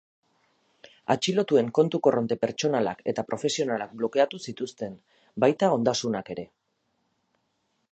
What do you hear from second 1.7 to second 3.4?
kontu korronte pertsonalak eta